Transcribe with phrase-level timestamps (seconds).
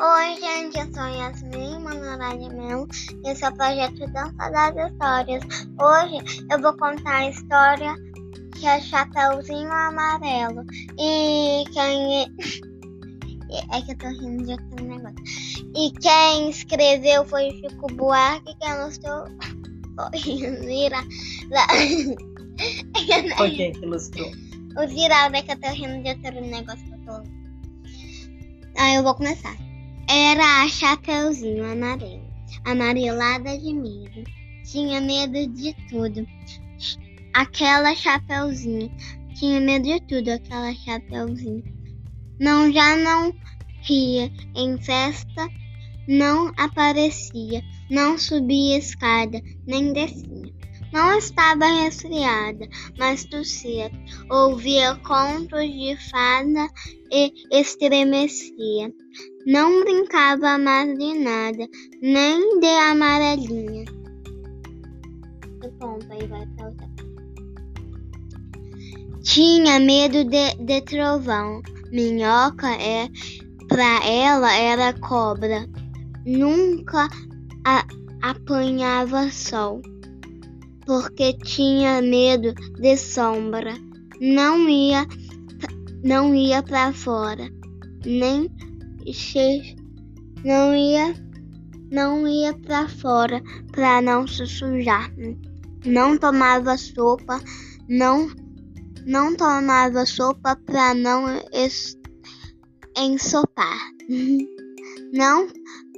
[0.00, 2.86] Oi, gente, eu sou Yasmin Manorá de Melo
[3.24, 5.42] e esse é o projeto Dança das Histórias.
[5.76, 7.96] Hoje eu vou contar a história
[8.54, 10.64] que é Chapeuzinho Amarelo.
[10.96, 12.28] E quem.
[13.72, 15.16] É que eu tô rindo de outro negócio.
[15.74, 19.24] E quem escreveu foi o Chico Buarque, que eu não estou.
[20.64, 21.02] Vira.
[23.36, 24.30] Foi quem que ilustrou?
[24.76, 27.20] O Ziraldo é que eu tô rindo de outro negócio que eu tô.
[28.78, 29.67] Aí eu vou começar.
[30.10, 32.32] Era a Chapeuzinho Amarelo,
[32.64, 34.24] amarelada de medo.
[34.64, 36.26] Tinha medo de tudo.
[37.34, 38.90] Aquela Chapeuzinho
[39.34, 41.62] tinha medo de tudo, aquela Chapeuzinho.
[42.40, 43.34] Não, já não
[43.82, 45.46] ria em festa,
[46.08, 50.54] não aparecia, não subia escada, nem descia.
[50.90, 52.66] Não estava resfriada,
[52.98, 53.90] mas tossia.
[54.30, 56.66] Ouvia contos de fada
[57.12, 58.90] e estremecia.
[59.48, 61.66] Não brincava mais de nada,
[62.02, 63.86] nem de amarelinha.
[66.10, 66.46] Aí vai.
[69.22, 71.62] Tinha medo de, de trovão.
[71.90, 73.08] Minhoca é
[73.68, 75.66] pra ela era cobra.
[76.26, 77.08] Nunca
[77.64, 77.86] a,
[78.20, 79.80] apanhava sol
[80.84, 83.72] porque tinha medo de sombra.
[84.20, 85.06] Não ia,
[86.04, 87.48] não ia para fora,
[88.04, 88.46] nem
[90.44, 91.14] não ia,
[91.90, 93.42] não ia para fora
[93.72, 95.12] para não se sujar.
[95.84, 97.40] Não tomava sopa,
[97.88, 98.28] não,
[99.06, 101.24] não tomava sopa para não
[102.96, 103.78] ensopar.
[105.10, 105.48] Não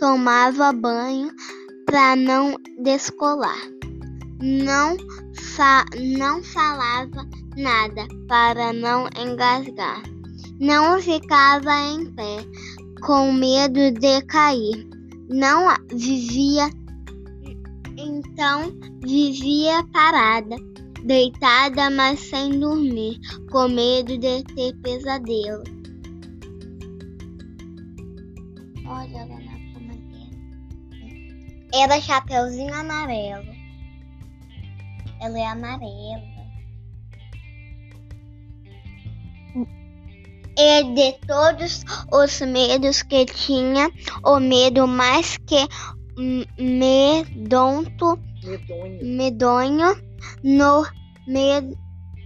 [0.00, 1.30] tomava banho
[1.86, 3.76] para não descolar
[4.40, 4.96] não,
[5.34, 10.02] fa não falava nada para não engasgar.
[10.60, 12.44] Não ficava em pé,
[13.00, 14.88] com medo de cair.
[15.28, 16.70] Não vivia,
[17.96, 20.56] então vivia parada,
[21.04, 23.18] deitada, mas sem dormir,
[23.50, 25.64] com medo de ter pesadelo.
[28.86, 30.30] Olha lá na cama dela.
[31.74, 33.56] Era Chapeuzinho Amarelo.
[35.20, 36.35] Ela é amarela.
[40.58, 43.90] E de todos os medos que tinha,
[44.24, 45.68] o medo mais que
[46.58, 49.16] medonto, Medonho.
[49.16, 49.96] medonho,
[50.42, 50.86] no
[51.26, 51.76] medo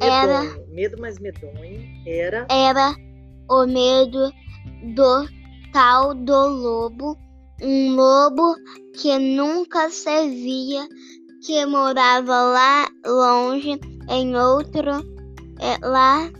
[0.00, 0.42] era.
[0.68, 2.46] Medo mais medonho era.
[2.48, 2.94] era
[3.50, 4.32] o medo
[4.94, 5.28] do
[5.72, 7.18] tal do lobo,
[7.60, 8.54] um lobo
[8.94, 10.86] que nunca se via
[11.44, 14.90] que morava lá longe, em outro,
[15.58, 16.30] é, lá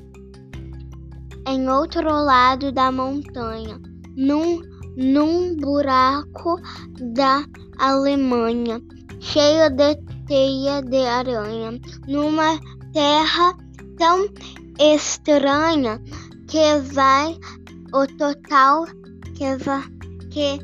[1.47, 3.81] em outro lado da montanha,
[4.17, 4.61] num,
[4.97, 6.61] num buraco
[7.15, 7.45] da
[7.79, 8.81] Alemanha,
[9.21, 12.59] cheio de teia de aranha, numa
[12.93, 13.57] terra
[13.99, 14.27] tão
[14.79, 16.01] estranha
[16.49, 17.37] que vai
[17.93, 18.85] o total
[19.35, 19.83] que vai,
[20.31, 20.59] que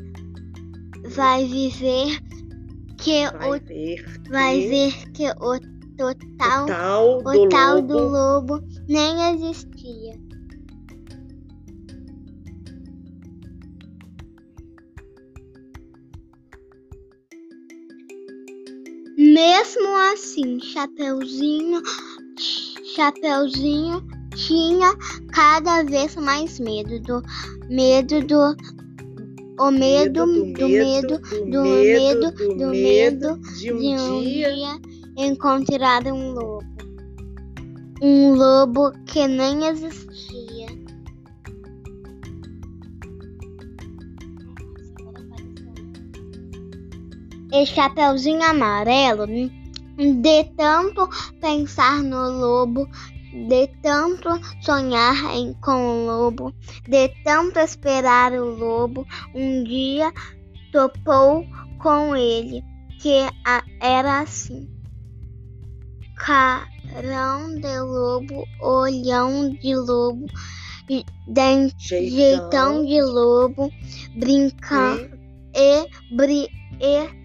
[1.15, 2.19] vai viver
[2.97, 4.21] que Vai o ver.
[4.29, 5.59] vai que ver que o
[5.97, 7.87] total, O tal o do tal lobo.
[7.87, 10.28] do lobo nem existia.
[19.39, 21.81] Mesmo assim, Chapeuzinho,
[22.93, 24.05] Chapeuzinho
[24.35, 24.93] tinha
[25.31, 27.23] cada vez mais medo do
[27.69, 28.53] medo do
[29.57, 34.77] o medo do medo do medo do medo de um, dia
[35.15, 36.65] encontrar um lobo.
[38.01, 40.48] Um lobo que nem existia.
[47.51, 51.09] E Chapeuzinho Amarelo, de tanto
[51.41, 52.87] pensar no lobo,
[53.33, 54.29] de tanto
[54.61, 56.53] sonhar em, com o lobo,
[56.87, 60.13] de tanto esperar o lobo, um dia
[60.71, 61.43] topou
[61.79, 62.63] com ele,
[63.01, 64.69] que a- era assim.
[66.17, 70.25] Carão de lobo, olhão de lobo,
[70.89, 73.71] e den- jeitão de lobo,
[74.15, 75.17] brincando
[75.55, 77.18] e e, bri- e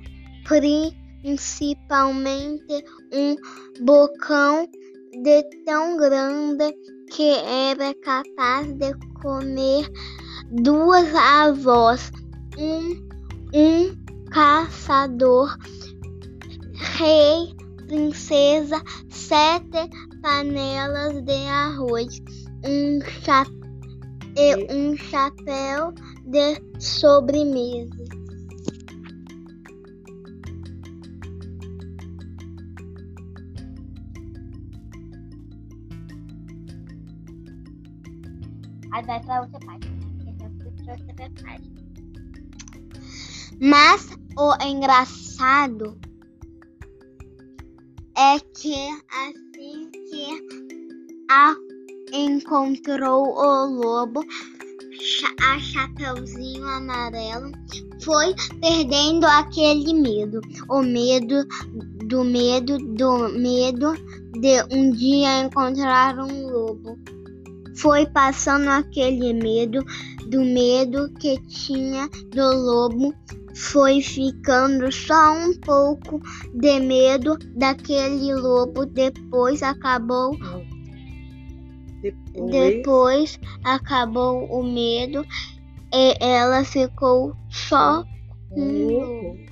[0.45, 3.37] principalmente um
[3.85, 4.69] bocão
[5.23, 6.73] de tão grande
[7.11, 8.93] que era capaz de
[9.23, 9.89] comer
[10.51, 12.11] duas avós,
[12.59, 13.09] um,
[13.55, 13.95] um
[14.31, 15.57] caçador,
[16.75, 17.55] rei,
[17.87, 19.89] princesa, sete
[20.23, 22.21] panelas de arroz,
[22.65, 22.99] um
[24.37, 25.95] e um chapéu
[26.25, 28.14] de sobremesa.
[38.95, 39.91] Aí vai outra página.
[41.43, 41.59] né?
[43.61, 44.09] Mas
[44.39, 45.99] o engraçado
[48.17, 48.77] é que
[49.11, 50.47] assim que
[51.29, 51.57] a
[52.13, 54.25] encontrou o lobo,
[55.43, 57.51] a Chapeuzinho Amarelo
[58.01, 61.45] foi perdendo aquele medo, o medo
[62.07, 63.93] do medo do medo
[64.39, 66.97] de um dia encontrar um lobo.
[67.77, 69.85] Foi passando aquele medo
[70.29, 73.15] do medo que tinha do lobo,
[73.55, 76.21] foi ficando só um pouco
[76.55, 78.87] de medo daquele lobo.
[78.87, 80.37] Depois acabou
[82.03, 82.51] Depois.
[82.51, 85.25] depois acabou o medo
[85.93, 88.05] e ela ficou só
[88.51, 89.44] com um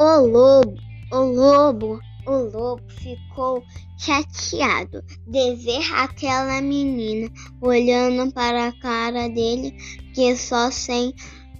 [0.00, 0.74] O lobo,
[1.12, 3.62] o lobo, o lobo ficou
[3.98, 7.28] chateado de ver aquela menina
[7.60, 9.74] olhando para a cara dele
[10.14, 11.12] que só sem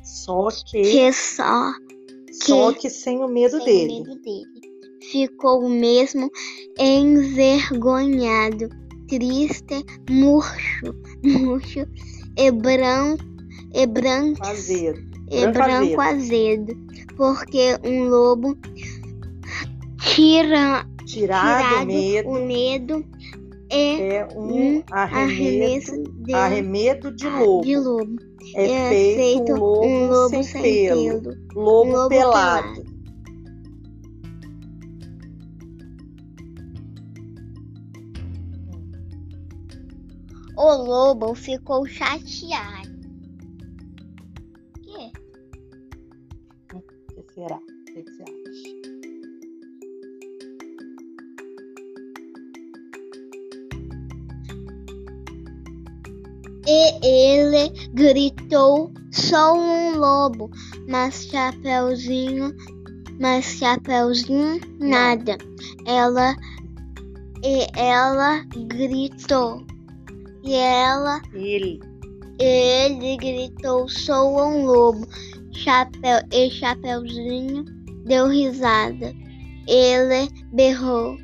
[0.04, 1.72] Só que, que só
[2.30, 4.02] só que sem o medo sem dele.
[4.02, 4.46] medo dele.
[5.10, 6.30] Ficou mesmo
[6.78, 8.68] envergonhado,
[9.08, 10.94] triste, murcho,
[11.24, 11.86] murcho
[12.36, 13.24] e branco,
[13.74, 15.07] e branco, Azedo.
[15.30, 16.74] E branco azedo,
[17.16, 18.56] porque um lobo
[19.98, 23.04] tira, Tirado, medo o medo
[23.70, 27.62] e é um arremedo, arremesso de, arremedo de lobo.
[27.62, 28.16] de lobo.
[28.54, 31.20] É, feito, um lobo, um lobo sem, pelo.
[31.20, 31.36] pelo.
[31.54, 32.98] Lobo, lobo pelado.
[40.56, 42.87] O lobo ficou chateado.
[47.38, 47.56] Será?
[47.56, 48.88] O que você acha?
[56.66, 60.50] E ele gritou: Sou um lobo,
[60.88, 62.52] mas Chapeuzinho,
[63.20, 65.38] mas Chapeuzinho nada.
[65.86, 66.36] Ela
[67.44, 69.64] e ela gritou.
[70.42, 71.80] E ela, Ele.
[72.40, 75.06] ele gritou: Sou um lobo.
[75.58, 77.64] Chapéu e Chapeuzinho
[78.06, 79.12] deu risada.
[79.66, 81.18] Ele berrou: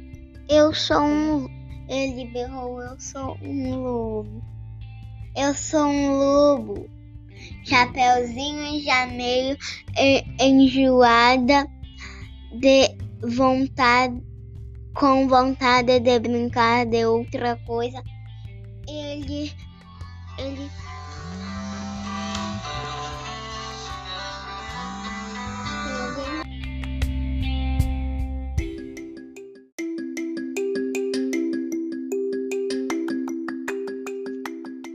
[0.48, 1.48] Eu sou um.
[1.88, 4.42] Ele berrou: Eu sou um lobo.
[5.36, 6.90] Eu sou um lobo.
[7.62, 9.56] Chapeuzinho já meio
[10.40, 11.68] enjoada
[12.60, 12.88] de
[13.36, 14.20] vontade,
[14.94, 18.02] com vontade de brincar de outra coisa.
[18.88, 19.52] Ele,
[20.38, 20.68] ele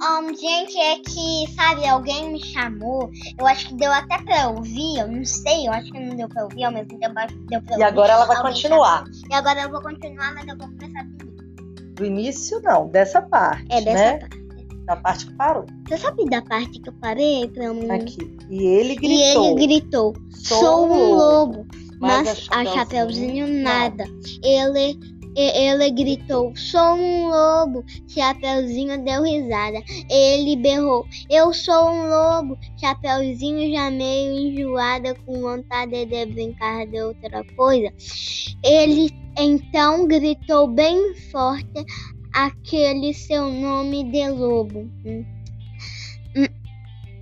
[0.02, 3.10] Um, gente, é que, sabe, alguém me chamou.
[3.38, 6.30] Eu acho que deu até pra ouvir, eu não sei, eu acho que não deu
[6.30, 7.00] pra ouvir, ao mesmo tempo
[7.48, 7.84] deu pra E ouvir.
[7.84, 9.04] agora ela vai continuar.
[9.06, 9.30] chamou.
[9.30, 11.96] E agora eu vou continuar, mas eu vou começar do início.
[11.96, 12.88] Do início, não.
[12.88, 13.66] Dessa parte.
[13.70, 14.18] É dessa né?
[14.20, 14.40] parte.
[14.86, 15.66] Da parte que parou.
[15.88, 17.92] Você sabe da parte que eu parei pra não...
[17.96, 18.38] Aqui.
[18.50, 19.46] E ele E gritou.
[19.58, 21.68] ele gritou, Sou um lobo,
[22.00, 22.76] Mas mas a Chapeuzinho,
[23.46, 24.04] Chapeuzinho nada.
[24.44, 24.98] Ele,
[25.36, 27.84] e- ele gritou, sou um lobo.
[28.08, 29.82] Chapeuzinho deu risada.
[30.10, 32.58] Ele berrou, eu sou um lobo.
[32.80, 37.92] Chapeuzinho já meio enjoada, com vontade de brincar de outra coisa.
[38.64, 41.86] Ele então gritou bem forte
[42.34, 44.90] aquele seu nome de lobo.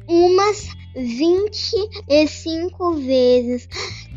[0.08, 3.68] Umas 25 vezes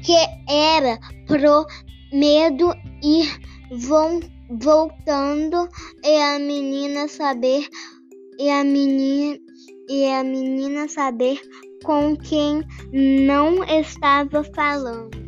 [0.02, 0.16] que
[0.48, 1.66] era pro
[2.12, 5.68] medo ir von- voltando
[6.04, 7.66] e a menina saber
[8.38, 9.38] e a menina
[9.88, 11.40] e a menina saber
[11.84, 12.62] com quem
[12.92, 15.18] não estava falando.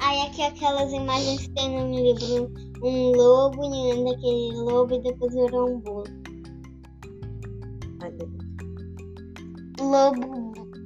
[0.00, 2.50] Aí aqui aquelas imagens que tem no livro
[2.82, 6.04] um lobo e anda aquele lobo e depois virou um bolo.
[8.16, 8.30] Deus.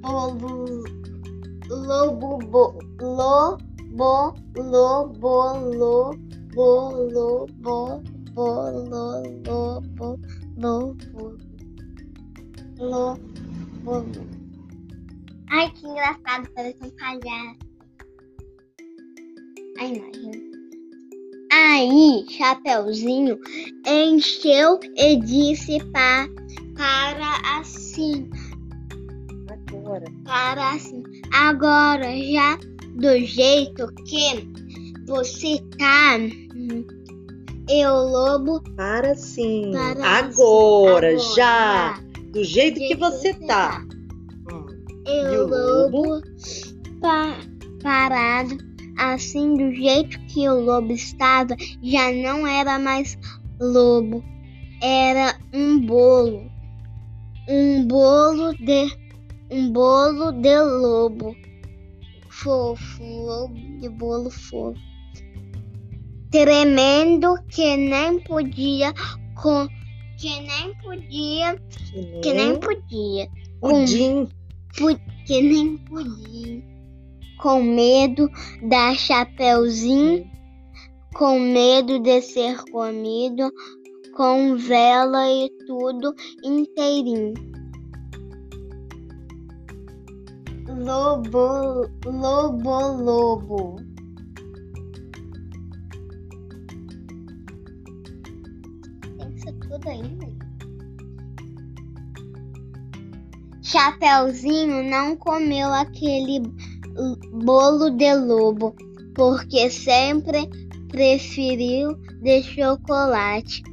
[0.05, 0.83] Lobo,
[1.67, 5.35] lobo, bo, lobo, lobo,
[5.65, 6.19] lobo,
[7.01, 8.01] lobo,
[8.35, 10.19] lobo,
[10.57, 11.37] lobo,
[12.77, 14.25] lobo,
[15.85, 17.59] engraçado, parece um palhaço.
[19.79, 20.51] A imagem.
[21.51, 23.39] Aí, Chapeuzinho
[23.87, 26.27] encheu e disse pa,
[26.75, 28.29] para assim,
[29.95, 30.05] Agora.
[30.23, 31.03] para assim.
[31.33, 32.57] Agora, já
[32.95, 34.49] do jeito que
[35.07, 36.17] você tá,
[36.55, 36.85] hum,
[37.69, 39.71] eu lobo Para sim.
[39.71, 41.99] para Agora, agora, já.
[42.31, 43.81] Do jeito que jeito você você tá.
[44.51, 44.65] Hum.
[45.07, 45.97] E Eu lobo?
[45.97, 46.21] lobo
[47.01, 47.39] pa-
[47.81, 48.57] parado,
[48.97, 53.17] assim do jeito que o lobo estava, já não era mais
[53.61, 54.23] lobo,
[54.81, 56.51] era um bolo,
[57.47, 59.04] um bolo de
[59.51, 61.35] um bolo de lobo,
[62.29, 64.79] fofo, um lobo de bolo fofo,
[66.31, 68.93] tremendo que nem podia
[69.41, 69.67] com
[70.17, 71.55] que nem podia,
[72.23, 73.27] que nem podia
[73.59, 74.27] Pudim.
[74.77, 76.63] pu- que nem podia.
[77.41, 78.29] Com medo
[78.69, 80.25] da Chapeuzinho,
[81.13, 83.51] com medo de ser comido,
[84.15, 87.33] com vela e tudo inteirinho.
[90.77, 93.77] Lobo, lobo, lobo.
[99.37, 100.27] Ser tudo ainda.
[103.63, 106.41] Chapeuzinho não comeu aquele
[107.31, 108.75] bolo de lobo,
[109.15, 110.49] porque sempre
[110.89, 113.63] preferiu de chocolate.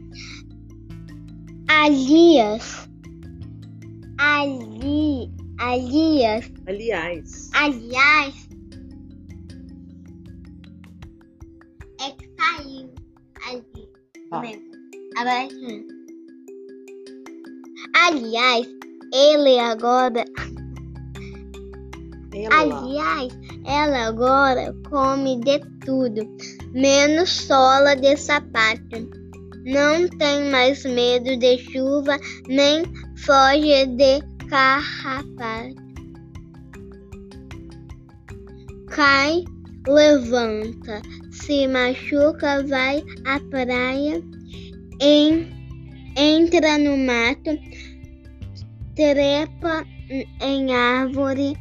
[1.69, 2.89] Alias,
[4.19, 7.51] ali, alias, Aliás.
[7.55, 8.49] aliás,
[12.01, 12.91] é que saiu
[13.47, 13.89] ali.
[14.31, 14.43] Tá.
[15.17, 15.87] Agora sim.
[17.95, 18.67] Aliás,
[19.13, 20.25] ele agora
[22.35, 22.79] Ela.
[22.81, 23.33] Aliás,
[23.67, 26.27] ela agora come de tudo,
[26.73, 29.11] menos sola de sapato.
[29.65, 32.19] Não tem mais medo de chuva,
[32.49, 32.83] nem
[33.17, 35.81] foge de carrapato.
[38.91, 39.45] Cai,
[39.87, 44.23] levanta, se machuca, vai à praia,
[45.01, 45.49] em-
[46.15, 47.59] entra no mato,
[48.95, 49.87] trepa
[50.43, 51.57] em árvore,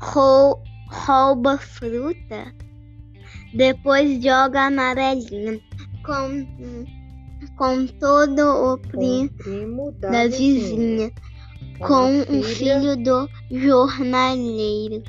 [0.00, 2.54] rou- rouba fruta,
[3.52, 5.58] depois joga amarelinha
[6.04, 6.46] com,
[7.56, 11.08] com todo o primo primo da, da vizinha.
[11.08, 11.12] vizinha,
[11.78, 15.02] com o filho do jornaleiro,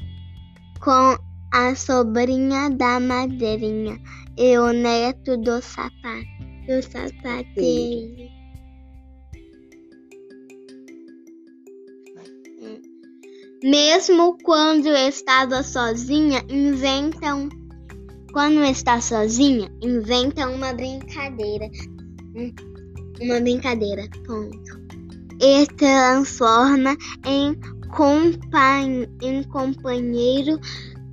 [0.81, 1.17] com
[1.53, 3.97] a sobrinha da madrinha
[4.37, 6.27] e o neto do sapato,
[6.67, 8.37] do sapateiro.
[13.63, 17.49] Mesmo quando estava sozinha, inventa um...
[18.31, 21.67] Quando está sozinha, inventa uma brincadeira.
[22.35, 22.53] Hum,
[23.19, 24.76] Uma brincadeira, ponto.
[25.39, 27.55] E transforma em,
[27.89, 29.07] compan...
[29.21, 30.59] em companheiro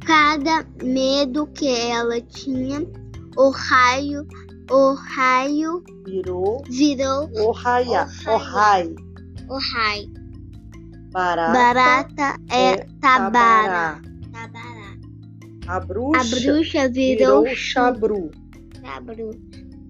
[0.04, 2.86] cada medo que ela tinha.
[3.36, 4.26] O raio,
[4.70, 8.06] o raio Virou virou o raia.
[8.26, 8.94] O rai.
[9.48, 10.14] o raio.
[11.10, 11.52] Barata.
[11.52, 14.00] Barata é é tabara.
[14.32, 14.94] Tabará.
[15.66, 18.30] A bruxa, A bruxa virou, virou chabru.
[18.82, 19.30] chabru.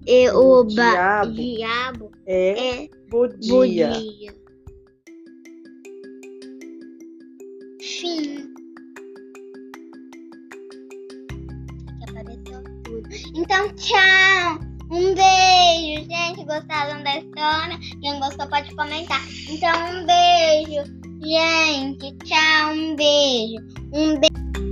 [0.07, 3.89] E O o, ba- diabo diabo É é bodia.
[3.89, 4.35] bodia.
[7.81, 8.53] Fim.
[12.09, 13.09] Apareceu tudo.
[13.35, 14.59] Então, tchau.
[14.91, 16.43] Um beijo, gente.
[16.45, 17.79] Gostaram da história?
[18.01, 19.21] Quem gostou pode comentar.
[19.49, 20.83] Então, um beijo,
[21.23, 22.15] gente.
[22.23, 23.57] Tchau, um beijo.
[23.93, 24.64] Um beijo.